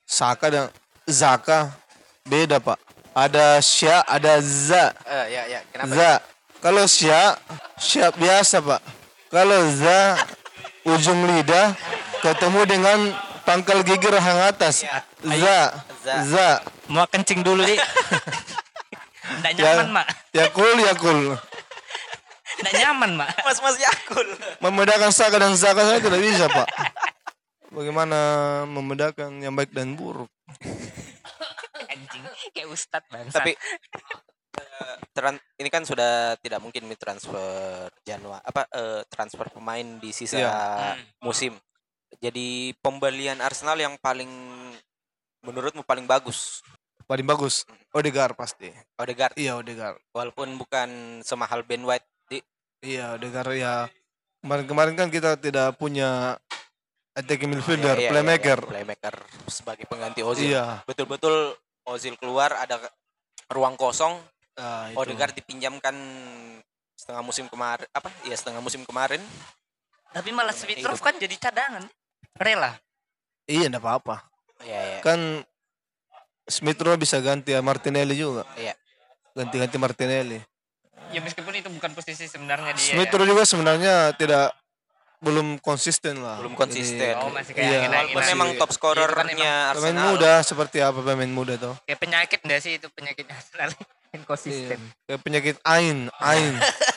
Saka 0.02 0.48
dan 0.48 0.66
Zaka 1.06 1.76
beda 2.24 2.58
pak. 2.58 2.82
Ada 3.16 3.64
Sya, 3.64 4.04
ada 4.04 4.44
Za. 4.44 4.92
Eh 5.08 5.26
ya 5.32 5.44
ya, 5.48 5.60
kenapa? 5.72 5.96
Za. 5.96 6.12
Kalau 6.60 6.84
Sya, 6.84 7.40
Sya 7.80 8.12
biasa 8.12 8.60
pak. 8.60 8.84
Kalau 9.32 9.60
Za, 9.72 10.20
ujung 10.84 11.24
lidah 11.24 11.72
ketemu 12.20 12.62
dengan 12.68 13.00
pangkal 13.48 13.88
gigi 13.88 14.12
rahang 14.12 14.52
atas. 14.52 14.84
Za, 15.24 15.60
Za. 16.04 16.16
Za. 16.28 16.50
Mau 16.92 17.08
kencing 17.08 17.40
dulu 17.40 17.64
nih. 17.64 17.80
Nggak 19.26 19.52
Ya, 19.58 19.74
nyaman, 19.80 19.90
Mak. 19.96 20.08
Yakul, 20.36 20.76
Yakul. 20.86 21.20
Nggak 22.62 22.74
nyaman, 22.78 23.12
Mak. 23.16 23.30
Mas 23.42 23.58
Mas 23.64 23.78
Yakul. 23.80 24.28
Membedakan 24.60 25.10
Saka 25.16 25.40
dan 25.40 25.56
Zaka 25.56 25.82
saya 25.88 26.04
tidak 26.04 26.22
bisa 26.22 26.46
pak. 26.52 26.68
Bagaimana 27.74 28.18
membedakan 28.70 29.42
yang 29.42 29.58
baik 29.58 29.74
dan 29.74 29.98
buruk? 29.98 30.30
Kayak 32.56 32.70
ustad 32.72 33.04
bang. 33.12 33.28
Tapi 33.28 33.52
eh, 34.56 34.96
ini 35.60 35.70
kan 35.70 35.84
sudah 35.84 36.40
tidak 36.40 36.64
mungkin 36.64 36.88
transfer 36.96 37.36
Januari 38.08 38.40
apa 38.42 38.64
eh, 38.72 39.02
transfer 39.12 39.52
pemain 39.52 40.00
di 40.00 40.16
sisa 40.16 40.40
Iya. 40.40 40.56
musim. 41.20 41.60
Jadi 42.24 42.72
pembelian 42.80 43.44
Arsenal 43.44 43.76
yang 43.76 44.00
paling 44.00 44.32
menurutmu 45.44 45.84
paling 45.84 46.08
bagus 46.08 46.64
Paling 47.06 47.22
bagus, 47.22 47.70
Odegaard 47.94 48.34
pasti. 48.34 48.74
Odegaard 48.98 49.38
Iya 49.38 49.62
Odegaard. 49.62 50.02
walaupun 50.10 50.58
bukan 50.58 51.22
semahal 51.22 51.62
Ben 51.62 51.86
White 51.86 52.08
di 52.26 52.42
Iya, 52.82 53.14
Odegaard 53.14 53.54
ya. 53.54 53.86
Kemarin-kemarin 54.42 54.98
kan 54.98 55.14
kita 55.14 55.38
tidak 55.38 55.78
punya 55.78 56.34
attacking 57.14 57.54
midfielder, 57.54 57.94
Iya, 57.94 58.00
iya, 58.00 58.02
iya, 58.02 58.12
playmaker. 58.12 58.58
iya, 58.60 58.70
playmaker 58.74 59.16
sebagai 59.46 59.86
pengganti 59.86 60.26
Ozil. 60.26 60.50
Iya. 60.50 60.82
Betul-betul 60.90 61.54
Ozil 61.86 62.18
keluar 62.18 62.54
ada 62.58 62.82
ruang 63.50 63.78
kosong 63.78 64.18
Nah, 64.56 64.88
itu. 64.88 64.96
Odegaard 64.96 65.36
dipinjamkan 65.36 65.96
setengah 66.96 67.24
musim 67.28 67.46
kemarin 67.52 67.88
apa? 67.92 68.08
Iya 68.24 68.40
setengah 68.40 68.64
musim 68.64 68.88
kemarin. 68.88 69.20
Tapi 70.16 70.32
malah 70.32 70.56
Smitrov 70.56 70.96
kan 71.04 71.20
jadi 71.20 71.36
cadangan. 71.36 71.84
Rela. 72.40 72.72
Iya, 73.52 73.68
enggak 73.68 73.84
apa-apa. 73.84 74.24
Iya 74.64 74.80
iya. 74.80 75.00
Kan 75.04 75.44
Smith 76.48 76.80
Rowe 76.80 76.96
bisa 76.96 77.20
ganti 77.20 77.52
ya 77.52 77.60
Martinelli 77.60 78.16
juga. 78.16 78.48
Iya. 78.56 78.80
Ganti-ganti 79.36 79.76
Martinelli. 79.76 80.40
Ya 81.12 81.20
meskipun 81.20 81.52
itu 81.52 81.68
bukan 81.68 81.92
posisi 81.92 82.24
sebenarnya 82.24 82.72
dia. 82.80 82.96
Smith 82.96 83.12
ya. 83.12 83.16
Rowe 83.20 83.28
juga 83.28 83.44
sebenarnya 83.44 84.16
tidak 84.16 84.56
belum 85.18 85.60
konsisten 85.60 86.20
lah. 86.20 86.38
Belum 86.40 86.54
konsisten. 86.54 87.14
Oh, 87.18 87.30
masih 87.30 87.52
Iya, 87.52 87.58
kayak 87.58 87.70
angin-anginan. 87.70 87.92
Walaupun 88.06 88.18
masih- 88.18 88.34
memang 88.34 88.50
top 88.56 88.70
kan 88.70 88.76
scorernya 88.76 89.52
Pemain 89.72 89.96
Arsenal. 89.96 90.06
muda 90.12 90.32
seperti 90.42 90.78
apa 90.80 91.00
pemain 91.00 91.30
muda 91.30 91.54
tuh? 91.56 91.76
Kayak 91.84 92.00
penyakit 92.00 92.40
enggak 92.42 92.60
sih 92.60 92.72
itu 92.76 92.88
penyakit 92.90 93.26
Arsenal 93.26 93.70
inkonsisten. 94.18 94.80
Kayak 95.04 95.22
penyakit 95.22 95.56
ain, 95.62 96.08
ain. 96.18 96.54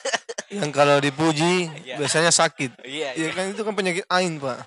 yang 0.58 0.70
kalau 0.70 0.96
dipuji 0.96 1.68
Iya. 1.82 1.96
biasanya 1.96 2.30
sakit. 2.30 2.80
Iya, 2.80 3.12
Iya 3.12 3.26
iya. 3.26 3.30
kan 3.32 3.44
itu 3.48 3.60
kan 3.60 3.74
penyakit 3.74 4.04
ain, 4.08 4.36
Pak. 4.36 4.58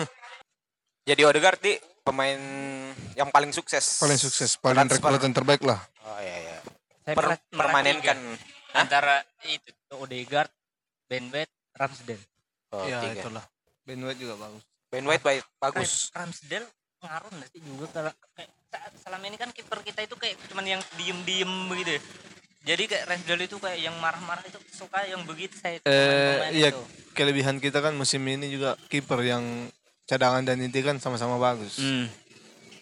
Jadi 1.08 1.22
Odegaard 1.22 1.60
di 1.60 1.74
pemain 2.00 2.38
yang 3.14 3.28
paling 3.28 3.50
sukses. 3.50 3.98
Paling 3.98 4.16
sukses, 4.16 4.56
paling 4.56 4.86
rekrutan 4.86 5.30
terbaik 5.30 5.62
lah. 5.62 5.78
Oh 6.02 6.18
iya 6.18 6.36
iya. 6.40 6.56
Saya 7.02 7.14
Per, 7.14 7.26
permanenkan. 7.48 8.18
antara 8.72 9.22
itu 9.42 9.70
Odegaard, 9.90 10.50
Ben 11.06 11.30
White, 11.30 11.54
Ramsdale. 11.72 12.20
Oh, 12.76 12.84
Iya, 12.84 12.98
tiga. 13.02 13.22
itulah. 13.22 13.44
Ben 13.82 13.98
White 13.98 14.18
juga 14.18 14.34
bagus. 14.36 14.62
Ben 14.86 15.04
White 15.04 15.22
baik, 15.22 15.42
bagus. 15.56 15.90
Kayak 16.06 16.16
Ramsdale 16.18 16.66
ngaruh 16.98 17.30
nggak 17.30 17.48
sih 17.48 17.60
juga 17.60 17.86
kalau 17.92 18.12
kayak 18.34 18.50
selama 18.98 19.24
ini 19.24 19.36
kan 19.36 19.50
kiper 19.50 19.78
kita 19.80 20.00
itu 20.02 20.14
kayak 20.14 20.36
cuman 20.46 20.64
yang 20.68 20.82
diem-diem 20.94 21.52
begitu. 21.66 21.90
ya. 21.92 22.02
Jadi 22.66 22.82
kayak 22.86 23.04
Ramsdale 23.06 23.44
itu 23.44 23.56
kayak 23.56 23.78
yang 23.80 23.94
marah-marah 23.96 24.42
itu 24.42 24.58
suka 24.68 25.06
yang 25.06 25.22
begitu 25.22 25.54
saya 25.54 25.78
Eh, 25.80 26.50
iya, 26.52 26.68
itu. 26.68 26.82
kelebihan 27.12 27.56
kita 27.56 27.78
kan 27.78 27.94
musim 27.94 28.20
ini 28.22 28.48
juga 28.48 28.74
kiper 28.84 29.22
yang 29.22 29.70
cadangan 30.04 30.42
dan 30.42 30.58
inti 30.58 30.82
kan 30.82 30.98
sama-sama 30.98 31.36
bagus. 31.36 31.78
Hmm. 31.78 32.10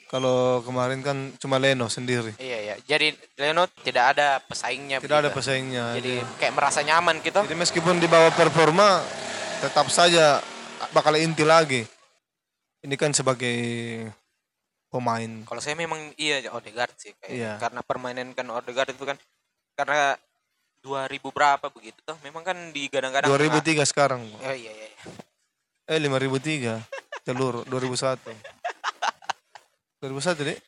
Kalau 0.06 0.62
kemarin 0.62 1.00
kan 1.00 1.16
cuma 1.36 1.58
Leno 1.58 1.88
sendiri. 1.88 2.32
Iya 2.38 2.58
iya. 2.62 2.74
Jadi 2.78 3.12
Leno 3.34 3.66
tidak 3.82 4.14
ada 4.14 4.38
pesaingnya. 4.38 5.00
Tidak 5.00 5.10
ada 5.16 5.26
begitu. 5.26 5.38
pesaingnya. 5.42 5.84
Jadi 5.96 6.12
kayak 6.38 6.54
merasa 6.54 6.80
nyaman 6.80 7.18
gitu. 7.18 7.40
Jadi 7.42 7.56
meskipun 7.56 7.98
di 7.98 8.06
bawah 8.06 8.30
performa 8.30 9.02
tetap 9.64 9.88
saja 9.88 10.44
bakal 10.92 11.16
inti 11.16 11.40
lagi. 11.40 11.88
Ini 12.84 12.94
kan 13.00 13.16
sebagai 13.16 13.56
pemain. 14.92 15.42
Kalau 15.48 15.60
saya 15.64 15.72
memang 15.72 16.12
iya 16.20 16.44
Odegaard 16.52 16.92
sih 17.00 17.16
kayak 17.16 17.32
Iya. 17.32 17.52
karena 17.56 17.80
permainan 17.80 18.36
kan 18.36 18.44
Odegaard 18.52 18.92
itu 18.92 19.08
kan 19.08 19.16
karena 19.72 20.20
2000 20.84 21.32
berapa 21.32 21.66
begitu 21.72 21.96
tuh 22.04 22.20
memang 22.20 22.44
kan 22.44 22.54
digadang-gadang 22.76 23.26
2003 23.32 23.88
sekarang. 23.88 24.20
Pak. 24.20 24.40
Oh, 24.44 24.52
iya 24.52 24.68
iya. 24.70 24.86
iya. 24.92 25.96
Eh 25.96 25.98
5003. 25.98 26.76
Telur 27.24 27.64
2001. 27.64 28.20
2001 30.04 30.44
deh. 30.44 30.58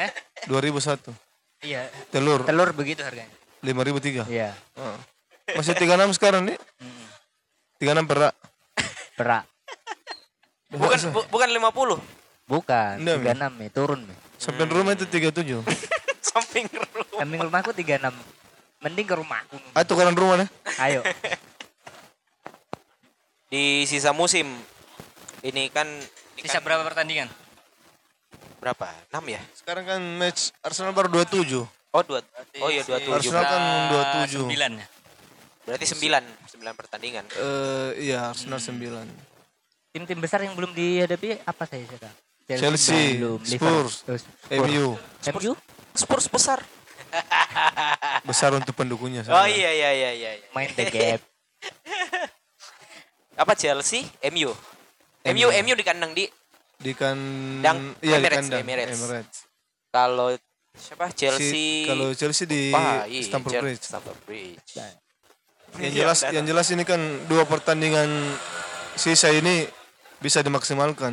Eh? 0.00 0.10
2001. 0.48 1.12
Iya, 1.60 1.88
Telur 2.08 2.40
telur 2.48 2.72
begitu 2.72 3.04
harganya. 3.04 3.28
5003. 3.60 4.24
Iya. 4.32 4.56
Heeh. 4.56 4.98
Masih 5.60 5.76
36 5.76 6.16
sekarang 6.16 6.48
nih. 6.48 6.56
36 7.78 8.08
perak. 8.08 8.32
Perak. 9.14 9.44
Bukan 10.68 10.98
bu- 11.12 11.28
bukan 11.28 11.48
50. 11.48 11.98
Bukan, 12.46 12.94
Enggak, 12.98 13.16
Mi. 13.18 13.26
36 13.32 13.58
ya, 13.58 13.70
turun 13.70 14.00
Mi. 14.02 14.14
Sampai 14.36 14.64
rumah 14.66 14.92
itu 14.92 15.04
37. 15.04 15.64
Samping 16.28 16.66
rumah. 16.68 17.16
Samping 17.16 17.40
rumahku 17.42 17.70
36. 17.72 18.12
Mending 18.78 19.06
ke 19.08 19.14
rumahku. 19.16 19.56
Ah 19.72 19.82
tukaran 19.82 20.12
rumah 20.12 20.36
nih. 20.38 20.48
Ayo. 20.78 21.00
Di 23.46 23.86
sisa 23.86 24.10
musim 24.10 24.44
ini 25.40 25.70
kan 25.70 25.86
ini 26.36 26.44
Sisa 26.44 26.58
kan 26.58 26.66
berapa 26.66 26.82
pertandingan? 26.84 27.30
berapa? 28.56 28.90
6 29.14 29.22
ya? 29.30 29.38
Sekarang 29.54 29.84
kan 29.86 30.00
match 30.18 30.50
Arsenal 30.58 30.90
baru 30.90 31.22
27. 31.22 31.62
Oh, 31.94 32.02
dua. 32.02 32.18
Oh 32.58 32.66
iya 32.66 32.82
27. 32.82 33.14
Arsenal 33.14 33.44
kan 33.46 33.62
27. 34.26 34.50
9 34.50 34.82
ya. 34.82 34.86
Berarti 35.66 35.84
9, 35.84 36.22
9 36.62 36.78
pertandingan. 36.78 37.24
Eh 37.34 38.06
iya 38.06 38.30
Arsenal 38.30 38.62
9. 38.62 38.78
Tim-tim 39.90 40.18
besar 40.18 40.40
yang 40.40 40.54
belum 40.54 40.70
dihadapi 40.70 41.42
apa 41.42 41.62
saya 41.66 41.82
kata? 41.84 42.10
Chelsea, 42.46 43.18
belum, 43.18 43.42
Spurs, 43.42 44.06
Liverpool, 44.46 44.70
MU 44.70 44.86
MU 45.34 45.52
Spurs 45.92 46.30
besar. 46.30 46.62
besar 48.28 48.54
untuk 48.54 48.70
pendukungnya. 48.70 49.26
Oh 49.26 49.34
saya. 49.34 49.50
iya 49.50 49.70
iya 49.72 49.90
iya 49.90 50.10
iya. 50.14 50.30
main 50.54 50.70
the 50.70 50.86
gap. 50.94 51.18
Apa 53.34 53.52
Chelsea? 53.52 54.06
MU. 54.30 54.54
MU 55.26 55.48
MU 55.50 55.74
di 55.74 55.82
kandang 55.82 56.14
di 56.14 56.30
Di 56.76 56.92
kan 56.92 57.16
Dang- 57.58 57.96
iya 57.98 58.14
di 58.14 58.22
Emirates, 58.22 58.38
kandang 58.46 58.62
Emirates. 58.62 58.94
Emirates. 58.94 59.38
kalau 59.90 60.28
siapa 60.76 61.08
Si- 61.08 61.16
Chelsea 61.16 61.66
kalau 61.88 62.12
Chelsea 62.12 62.44
di 62.46 62.68
iya, 62.70 63.08
Stamford 63.24 63.58
Bridge. 63.58 63.82
Stamford 63.82 64.20
Bridge. 64.22 64.70
Yang 65.76 65.92
Iya, 65.92 66.00
jelas 66.02 66.18
yang 66.26 66.44
jelas 66.44 66.66
ini 66.70 66.82
kan 66.82 66.98
dua 67.26 67.44
pertandingan 67.44 68.08
sisa 68.94 69.28
ini 69.28 69.68
bisa 70.18 70.40
dimaksimalkan. 70.40 71.12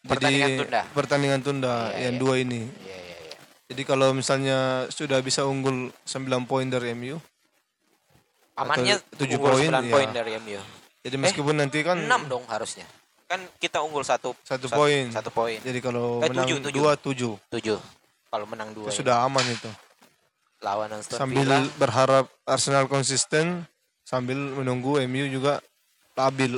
Pertandingan 0.00 0.50
Jadi 0.50 0.60
tunda. 0.62 0.82
pertandingan 0.92 1.40
tunda 1.40 1.74
Iya, 1.90 2.00
yang 2.04 2.14
iya. 2.14 2.20
dua 2.20 2.34
ini. 2.36 2.60
Iya 2.78 2.96
iya 2.96 3.16
iya. 3.24 3.36
Jadi 3.66 3.82
kalau 3.82 4.12
misalnya 4.12 4.58
sudah 4.88 5.18
bisa 5.18 5.42
unggul 5.42 5.88
9 6.04 6.14
poin 6.44 6.68
dari 6.68 6.92
MU, 6.92 7.16
Amannya 8.54 9.02
tujuh 9.12 9.34
poin, 9.36 9.66
9 9.66 9.90
poin 9.90 10.08
dari 10.08 10.38
MU. 10.38 10.60
jadi 11.00 11.16
meskipun 11.18 11.54
nanti 11.54 11.82
kan 11.82 11.98
6 11.98 12.28
dong 12.28 12.44
harusnya. 12.46 12.86
Kan 13.24 13.42
kita 13.58 13.80
unggul 13.80 14.04
satu 14.04 14.36
Satu 14.40 14.68
poin. 14.68 15.10
Satu 15.10 15.28
poin. 15.28 15.58
jadi 15.58 15.80
kalau 15.80 16.20
Eh, 16.20 16.28
menang 16.28 16.46
tujuh, 16.46 16.58
tujuh. 16.62 16.78
dua 16.78 16.92
tujuh, 16.94 17.32
7. 17.50 17.80
Kalau 18.28 18.46
menang 18.46 18.70
2 18.70 18.86
itu 18.86 19.00
sudah 19.00 19.24
aman 19.24 19.42
itu. 19.42 19.66
Lawan 20.64 20.88
Aston 20.90 21.20
Sambil 21.20 21.44
Villa. 21.44 21.60
berharap 21.76 22.26
Arsenal 22.42 22.88
konsisten, 22.88 23.68
sambil 24.00 24.34
menunggu 24.34 24.96
MU 25.02 25.28
juga 25.28 25.60
labil 26.14 26.56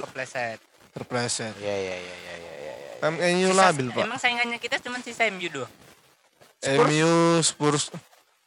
terpleset. 0.92 1.52
Iya 1.58 1.74
iya 1.76 1.96
iya 1.96 2.16
iya 2.16 2.34
iya 2.36 2.52
iya. 2.56 2.74
iya. 2.78 2.94
Kan 2.96 3.12
MU 3.16 3.50
Sisa- 3.50 3.60
labil 3.60 3.86
pak. 3.90 4.02
Emang 4.02 4.16
saingannya 4.16 4.56
kita 4.56 4.78
cuma 4.78 4.96
sisa 5.00 5.26
MU 5.26 5.50
doang. 5.50 5.72
MU 6.64 7.12
Spurs 7.42 7.90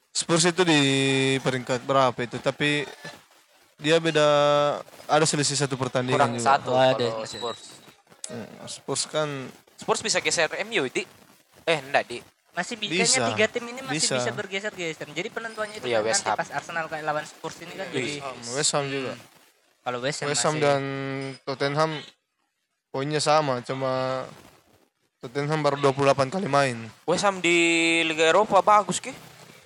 Spurs 0.09 0.43
itu 0.43 0.63
di 0.63 0.79
peringkat 1.37 1.83
berapa 1.83 2.17
itu? 2.17 2.39
Tapi 2.39 2.83
dia 3.77 3.95
beda 3.97 4.27
ada 5.05 5.23
selisih 5.23 5.55
satu 5.55 5.75
pertandingan 5.75 6.17
kurang 6.17 6.33
juga. 6.33 6.47
satu 6.49 6.69
Oh, 6.69 6.79
ada. 6.79 7.07
kalau 7.13 7.23
Spurs 7.23 7.61
Hmm, 8.25 8.45
Spurs 8.65 9.03
kan 9.05 9.29
Spurs 9.73 9.99
bisa 9.99 10.19
geser 10.19 10.45
MU 10.61 10.85
itu 10.85 11.01
eh 11.63 11.79
enggak 11.79 12.05
di 12.05 12.21
Masih 12.51 12.75
bi- 12.75 12.89
Bisa. 12.89 13.05
kayaknya 13.05 13.19
tiga 13.29 13.45
tim 13.47 13.65
ini 13.65 13.81
masih 13.81 13.95
Bisa. 13.99 14.13
bisa, 14.17 14.31
bergeser-geser. 14.31 15.07
Jadi 15.07 15.27
penentuannya 15.29 15.75
itu 15.77 15.85
Iya, 15.85 15.99
kan 15.99 16.07
West 16.07 16.21
nanti 16.21 16.37
pas 16.37 16.49
Arsenal 16.51 16.85
kayak 16.85 17.03
lawan 17.03 17.23
Spurs 17.23 17.57
ini 17.59 17.73
kan 17.73 17.87
jadi 17.87 18.13
West 18.51 18.71
Ham 18.73 18.85
juga. 18.85 19.13
kalau 19.79 19.99
West 19.99 20.19
Ham, 20.19 20.27
West 20.27 20.43
Ham 20.43 20.53
masih- 20.53 20.63
dan 20.63 20.81
Tottenham 21.43 21.91
poinnya 22.89 23.19
sama, 23.19 23.61
cuma 23.61 24.25
Tottenham 25.19 25.59
baru 25.59 25.77
28 25.77 26.27
kali 26.29 26.47
main. 26.47 26.77
West 27.03 27.23
Ham 27.23 27.37
di 27.37 27.57
Liga 28.03 28.25
Eropa 28.25 28.59
bagus 28.59 28.97
ke 28.97 29.13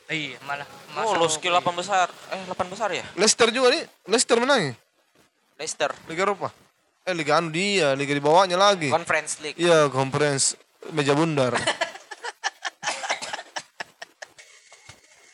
iya 0.10 0.38
malah 0.44 0.68
oh 0.94 1.16
lo 1.16 1.26
masuk 1.26 1.40
skill 1.40 1.56
8 1.56 1.74
besar 1.74 2.06
eh 2.30 2.42
8 2.46 2.54
besar 2.68 2.90
ya 2.92 3.02
Leicester 3.16 3.50
juga 3.50 3.72
nih, 3.72 3.82
Leicester 4.06 4.38
menang 4.38 4.62
ya? 4.62 4.74
Leicester 5.56 5.90
Liga 6.06 6.22
Eropa. 6.24 6.50
Eh 7.02 7.12
Liga 7.12 7.36
anu 7.36 7.50
dia, 7.50 7.94
Liga 7.94 8.12
di 8.12 8.20
bawahnya 8.20 8.54
lagi. 8.56 8.88
Conference 8.88 9.40
League 9.40 9.58
Iya, 9.58 9.90
conference 9.90 10.54
meja 10.90 11.14
bundar. 11.14 11.56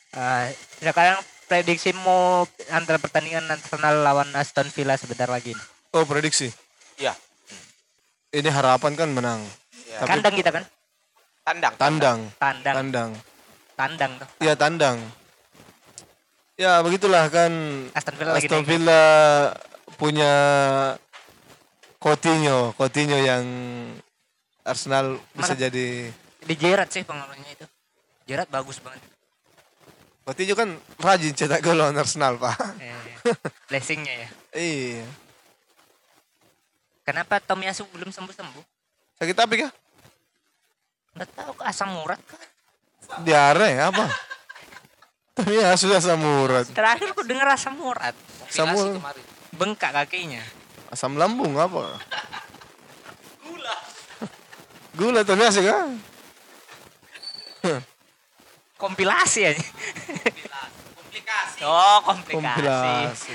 Ah, 0.09 0.49
sekarang 0.81 1.21
prediksimu 1.45 2.43
antara 2.69 2.97
pertandingan 2.97 3.45
Arsenal 3.45 4.01
lawan 4.01 4.29
Aston 4.33 4.65
Villa 4.69 4.97
sebentar 4.97 5.29
lagi. 5.29 5.53
nih. 5.53 5.65
Oh, 5.93 6.05
prediksi. 6.05 6.49
ya 6.97 7.13
Ini 8.29 8.49
harapan 8.49 8.93
kan 8.93 9.09
menang. 9.09 9.41
Ya. 9.85 10.01
Tapi 10.01 10.09
Kandang 10.09 10.35
kita 10.35 10.49
kan? 10.51 10.63
tandang 11.39 11.73
tandang, 11.81 12.19
Tandang. 12.37 12.75
tandang. 12.77 13.11
Tandang. 13.73 14.11
Iya, 14.37 14.53
tandang. 14.53 14.97
Ya, 16.59 16.77
begitulah 16.83 17.25
kan 17.31 17.49
Aston 17.95 18.15
Villa 18.19 18.31
lagi 18.37 18.45
Aston. 18.45 18.65
Villa 18.67 19.03
punya 19.97 20.33
Coutinho, 21.97 22.75
Coutinho 22.75 23.17
yang 23.17 23.43
Arsenal 24.61 25.17
bisa 25.33 25.55
Mana? 25.55 25.61
jadi 25.61 26.13
Di 26.39 26.53
Gerrard 26.53 26.91
sih 26.91 27.01
pengaruhnya 27.01 27.49
itu. 27.49 27.65
Gerrard 28.27 28.51
bagus 28.51 28.77
banget. 28.77 29.01
Coutinho 30.29 30.53
kan 30.53 30.69
rajin 31.01 31.33
cetak 31.33 31.65
gol 31.65 31.73
lawan 31.73 31.97
Arsenal, 31.97 32.37
Pak. 32.37 32.53
Eh, 32.77 33.33
blessingnya 33.65 34.13
ya. 34.13 34.27
iya. 34.69 35.01
Kenapa 37.01 37.41
Tomiyasu 37.41 37.89
belum 37.89 38.13
sembuh-sembuh? 38.13 38.61
Sakit 39.17 39.37
apa 39.41 39.53
kah? 39.57 39.73
Nggak 41.17 41.29
tahu 41.33 41.51
asam 41.65 41.89
urat 42.05 42.21
kah? 42.29 42.37
Diare 43.25 43.73
apa? 43.81 44.05
Tapi 45.41 45.57
ya 45.57 45.73
sudah 45.73 45.97
samurat. 45.97 46.69
Terakhir 46.77 47.09
ku 47.17 47.25
dengar 47.25 47.49
asam 47.49 47.73
urat. 47.81 48.13
Samu 48.53 49.01
Bengkak 49.57 49.97
kakinya. 49.97 50.45
asam 50.93 51.17
lambung 51.17 51.57
apa? 51.57 51.97
Gula. 53.49 53.77
Gula 54.93 55.49
sih 55.49 55.65
kan? 55.65 55.97
Kompilasi 58.79 59.43
aja. 59.43 59.59
Komplikasi 61.59 61.67
Oh, 61.67 61.99
komplikasi. 62.01 62.63
Kompilasi. 62.63 63.33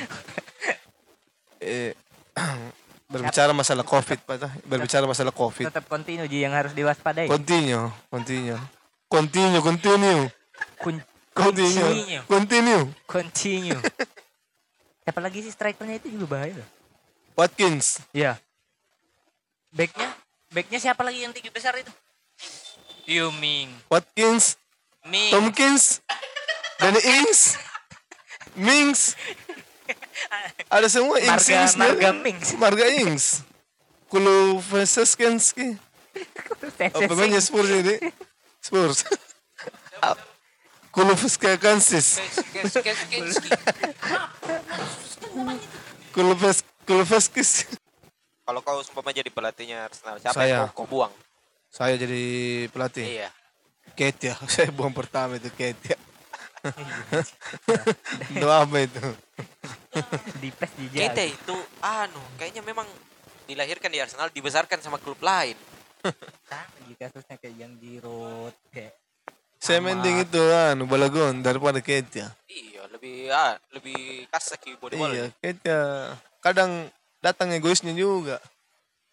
eh, 1.60 1.92
berbicara 3.12 3.52
masalah 3.52 3.84
Covid, 3.84 4.18
Pak. 4.20 4.64
Berbicara 4.64 5.04
masalah 5.04 5.30
Covid. 5.30 5.68
Tetap 5.68 5.84
kontinu 5.86 6.24
Ji 6.24 6.42
yang 6.42 6.52
harus 6.52 6.72
diwaspadai. 6.72 7.28
Continue, 7.28 7.92
continue. 8.08 8.58
Continue, 9.06 9.60
continue. 9.60 10.22
Kun- 10.80 11.04
Continue. 11.34 12.22
Continue. 12.24 12.82
Continue. 13.04 13.78
Siapa 15.04 15.18
lagi 15.18 15.42
sih 15.42 15.50
strikernya 15.50 15.98
itu 15.98 16.14
juga 16.14 16.26
bahaya 16.30 16.54
loh. 16.54 16.68
Watkins. 17.34 17.98
Iya. 18.14 18.38
Backnya, 19.68 20.14
backnya 20.54 20.78
siapa 20.78 21.02
lagi 21.02 21.26
yang 21.26 21.34
tinggi 21.34 21.50
besar 21.50 21.74
itu? 21.74 21.90
Yu 23.04 23.34
Ming. 23.34 23.74
Watkins. 23.90 24.54
Ming. 25.04 25.34
Tomkins. 25.34 25.98
Danny 26.78 27.02
Ings. 27.02 27.58
Mings. 28.54 29.14
Ada 30.68 30.88
semua 30.88 31.18
Ings. 31.18 31.28
Marga- 31.28 31.60
Ings 31.60 31.74
Marga. 31.76 32.08
Mings. 32.14 32.48
Marga 32.56 32.86
Ings. 32.88 33.24
Kulufeseskenski. 34.08 35.74
Oh, 36.94 37.00
pemainnya 37.04 37.42
Spurs 37.42 37.68
ini. 37.68 37.98
Spurs. 38.60 39.02
Kulufeskensis. 40.90 42.22
Kulufes 46.14 46.62
Kulufeskis. 46.84 47.50
kalau 48.44 48.60
kau 48.60 48.76
sumpah 48.84 49.08
jadi 49.08 49.32
pelatihnya 49.32 49.88
Arsenal 49.88 50.20
siapa 50.20 50.36
Saya. 50.36 50.52
yang 50.52 50.68
kau, 50.70 50.84
kau 50.84 51.00
buang 51.00 51.12
Saya 51.72 51.96
jadi 51.96 52.22
pelatih. 52.68 53.02
iya 53.02 53.32
Kate 53.96 54.30
ya. 54.30 54.36
Saya 54.52 54.68
buang 54.68 54.92
pertama 54.92 55.40
itu 55.40 55.48
Kate 55.50 55.96
itu 58.30 58.46
apa 58.46 58.76
itu? 58.80 59.04
di 60.42 60.48
pes 60.50 60.70
di 60.74 60.86
kita 60.90 61.22
itu 61.22 61.54
anu 61.80 62.20
kayaknya 62.34 62.60
memang 62.60 62.84
dilahirkan 63.44 63.88
di 63.88 64.00
Arsenal 64.02 64.28
dibesarkan 64.28 64.80
sama 64.80 64.98
klub 64.98 65.20
lain 65.20 65.54
Sama 66.44 66.78
di 66.84 66.94
kasusnya 66.98 67.36
kayak 67.38 67.56
yang 67.56 67.72
di 67.78 67.96
road 68.02 68.52
kayak 68.68 68.92
Saya 69.56 69.80
mending 69.80 70.20
itu 70.20 70.40
anu 70.44 70.84
balagon 70.84 71.40
daripada 71.40 71.80
Kate 71.80 72.20
ya. 72.20 72.28
iya 72.46 72.84
lebih 72.90 73.32
ah, 73.32 73.56
lebih 73.72 74.28
kasar 74.28 74.60
ki 74.60 74.76
body 74.76 74.96
Iya, 74.98 75.26
Kate 75.38 75.62
ya. 75.62 75.82
Kadang 76.40 76.92
datang 77.24 77.48
egoisnya 77.48 77.96
juga. 77.96 78.36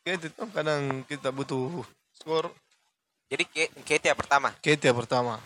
Kate 0.03 0.27
itu 0.27 0.43
kadang 0.51 1.07
kita 1.07 1.31
butuh 1.31 1.85
skor. 2.11 2.51
jadi 3.31 3.47
Ke- 3.47 3.71
Ketia 3.87 4.11
pertama 4.11 4.51
Kate 4.59 4.83
ya 4.83 4.91
pertama. 4.91 5.39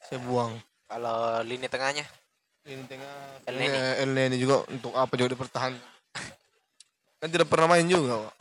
Saya 0.00 0.22
buang. 0.22 0.56
Kalau 0.88 1.44
lini 1.44 1.68
tengahnya 1.68 2.04
Ini 2.68 2.84
tengah 2.84 3.12
El 3.48 3.54
El 3.54 3.56
Neni. 3.56 3.78
El 4.02 4.10
Neni 4.12 4.36
juga 4.36 4.64
untuk 4.68 4.92
apa 4.92 5.12
juga 5.16 5.32
dipertahankan. 5.32 5.80
kan 7.18 7.28
tidak 7.32 7.48
pernah 7.48 7.64
main 7.64 7.88
juga, 7.88 8.28
Pak. 8.28 8.34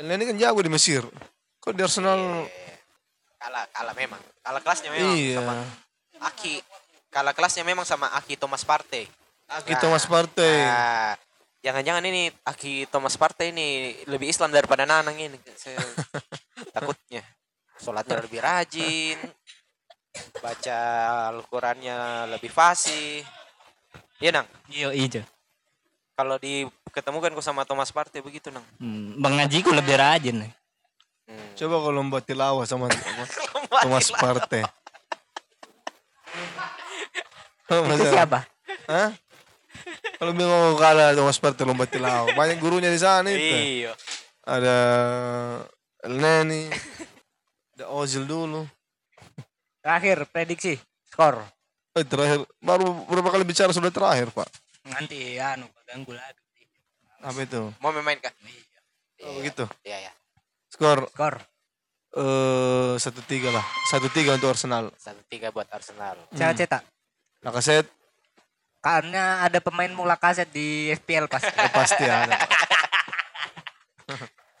El 0.00 0.06
Neni 0.08 0.24
kan 0.24 0.36
jago 0.40 0.64
di 0.64 0.72
Mesir. 0.72 1.04
Kok 1.60 1.76
di 1.76 1.84
Arsenal 1.84 2.48
Eh, 2.48 2.76
kalah 3.40 3.64
kalah 3.72 3.94
memang 3.96 4.20
kalah 4.44 4.60
kelasnya 4.60 4.90
memang 4.92 5.16
iya. 5.16 5.40
sama 5.40 5.54
Aki 6.20 6.54
kalah 7.08 7.34
kelasnya 7.36 7.64
memang 7.64 7.84
sama 7.88 8.06
Aki 8.20 8.36
Thomas 8.36 8.64
Partey 8.64 9.08
Aki 9.50 9.82
Thomas 9.82 10.06
Partey. 10.06 10.62
Nah, 10.62 11.18
jangan-jangan 11.58 12.04
ini 12.06 12.30
Aki 12.46 12.86
Thomas 12.86 13.18
Partey 13.18 13.50
ini 13.50 13.98
lebih 14.06 14.30
Islam 14.30 14.54
daripada 14.54 14.86
Nanang 14.86 15.18
ini 15.18 15.34
Saya 15.58 15.80
takutnya 16.76 17.24
sholatnya 17.80 18.22
lebih 18.22 18.38
rajin 18.38 19.16
baca 20.42 20.78
Al-Qurannya 21.30 22.26
lebih 22.34 22.50
fasih 22.50 23.22
iya 24.18 24.30
nang 24.34 24.46
iyo 24.70 24.90
ijo 24.90 25.22
kalau 26.18 26.36
diketemukan 26.36 27.32
ku 27.32 27.40
sama 27.40 27.64
Thomas 27.64 27.94
Partey 27.94 28.20
begitu 28.20 28.52
nang 28.52 28.66
hmm, 28.82 29.22
bang 29.22 29.34
Ngaji 29.40 29.58
ku 29.64 29.70
lebih 29.72 29.96
rajin 29.96 30.44
nih 30.44 30.52
hmm. 31.30 31.50
Coba 31.60 31.76
kalau 31.84 32.00
membuat 32.00 32.24
tilawah 32.24 32.64
sama 32.64 32.88
Thomas 32.88 34.08
Partey. 34.20 34.64
Itu 37.70 38.06
siapa 38.08 38.48
Hah? 38.88 39.12
Kalau 40.16 40.32
bingung 40.32 40.74
kalah 40.80 41.12
Thomas 41.12 41.38
Partey 41.38 41.68
lomba 41.68 41.84
tilawah. 41.84 42.32
Banyak 42.32 42.58
gurunya 42.58 42.88
di 42.88 43.00
sana 43.00 43.28
itu. 43.30 43.40
iya 43.40 43.92
Ada 44.44 44.76
El 46.04 46.14
Neni. 46.16 46.68
Ada 47.76 47.92
Ozil 47.92 48.24
dulu. 48.24 48.64
Terakhir 49.80 50.28
prediksi 50.28 50.76
skor. 51.08 51.42
Eh, 51.96 52.06
terakhir. 52.06 52.46
Baru 52.62 53.04
berapa 53.10 53.34
kali 53.34 53.42
bicara 53.42 53.74
sudah 53.74 53.90
terakhir, 53.90 54.30
Pak. 54.30 54.46
nanti 54.86 55.36
anu 55.36 55.68
ganggu 55.84 56.14
lagi. 56.16 56.40
Apa 57.20 57.44
itu? 57.44 57.68
mau 57.84 57.92
main 57.92 58.16
kah 58.16 58.32
Oh, 59.20 59.36
begitu. 59.36 59.68
iya 59.84 60.08
ya 60.08 60.12
Skor? 60.72 61.04
Skor. 61.12 61.36
Eh 62.16 62.94
satu 62.96 63.20
tiga 63.28 63.52
lah. 63.52 63.60
Satu 63.92 64.08
tiga 64.08 64.32
untuk 64.32 64.48
Arsenal. 64.48 64.88
satu 64.96 65.20
tiga 65.28 65.52
buat 65.52 65.68
Arsenal. 65.68 66.16
Saya 66.32 66.56
cetak. 66.56 66.80
Lakaset 67.44 67.84
karena 68.80 69.44
ada 69.44 69.60
pemain 69.60 69.92
mula 69.92 70.16
kaset 70.16 70.48
di 70.48 70.88
FPL 70.96 71.28
pas. 71.28 71.44
Eh, 71.44 71.68
pasti 71.76 72.04
ada. 72.08 72.32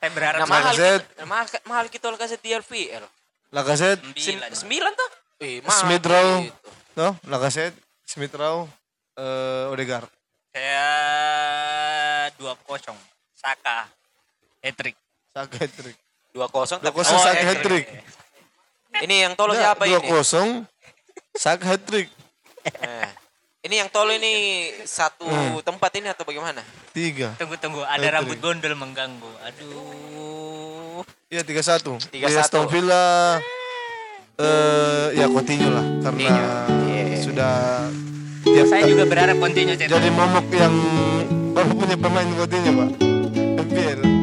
saya 0.00 0.10
berharap 0.16 0.44
nah, 0.44 0.48
mahal 0.48 0.72
kita, 0.76 1.24
mahal, 1.24 1.46
mahal 1.68 1.86
kita 1.88 2.04
kalau 2.08 2.20
kasih 2.20 2.36
di 2.40 2.52
LPL 2.56 3.04
Lakaset, 3.50 3.98
sembilan 4.14 4.50
sembilan 4.52 4.92
tuh 4.94 5.10
eh, 5.40 5.58
mahal 5.60 5.74
Smith 5.76 6.04
Rowe, 6.04 6.34
gitu. 6.40 6.68
no, 6.94 7.08
Lakaset, 7.26 7.74
Smith 8.04 8.30
Rowe, 8.32 8.70
eh 9.16 9.66
Odegaard. 9.68 10.06
saya 10.50 10.86
dua 12.34 12.54
kosong 12.60 12.98
Saka 13.32 13.86
Etrik 14.60 14.94
Saka 15.30 15.54
hat-trick. 15.56 15.94
dua 16.30 16.46
kosong 16.46 16.78
Dua 16.78 16.90
tapi- 16.90 16.98
kosong 16.98 17.16
Oh, 17.16 17.22
Saka 17.22 17.38
eh, 17.38 17.46
hat-trick. 17.48 17.86
ini 19.00 19.22
yang 19.22 19.34
tolong 19.34 19.54
siapa 19.54 19.82
dua 19.84 19.98
ini 19.98 20.08
kosong 20.08 20.48
Saka 21.32 21.64
hat-trick. 21.68 22.10
Eh, 22.66 23.08
ini 23.62 23.78
yang 23.78 23.88
tol 23.88 24.10
ini 24.10 24.34
satu 24.82 25.24
Hmm. 25.24 25.62
tempat 25.62 25.94
ini 25.94 26.06
atau 26.06 26.26
bagaimana? 26.26 26.58
Tiga. 26.90 27.32
Tunggu 27.34 27.54
tunggu, 27.56 27.80
ada 27.80 28.02
rambut 28.10 28.34
baik. 28.34 28.42
bondol 28.42 28.74
mengganggu. 28.74 29.30
Aduh. 29.46 30.09
Iya 31.30 31.46
tiga 31.46 31.62
satu. 31.62 31.94
Di 32.10 32.18
3-1. 32.26 32.42
Aston 32.42 32.66
Villa 32.66 33.38
eh 34.34 35.14
ya 35.14 35.30
continue 35.30 35.70
lah 35.70 35.86
karena 36.02 36.26
Continue. 36.66 36.90
Iya. 36.90 37.18
sudah 37.22 37.54
tiap 38.42 38.66
Saya 38.66 38.82
juga 38.90 39.06
berharap 39.06 39.38
continue 39.38 39.78
jadi 39.78 40.10
momok 40.10 40.50
yang 40.50 40.74
baru 41.54 41.70
punya 41.78 41.94
pemain 41.94 42.26
continue 42.34 42.74
pak. 42.74 42.90
MPL. 43.62 44.19